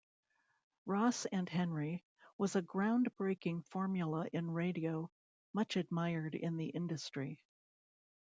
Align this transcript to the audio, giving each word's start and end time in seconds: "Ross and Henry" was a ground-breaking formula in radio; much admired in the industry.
"Ross 0.87 1.25
and 1.25 1.47
Henry" 1.47 2.03
was 2.35 2.55
a 2.55 2.61
ground-breaking 2.63 3.61
formula 3.61 4.25
in 4.33 4.49
radio; 4.49 5.11
much 5.53 5.77
admired 5.77 6.33
in 6.33 6.57
the 6.57 6.69
industry. 6.69 7.39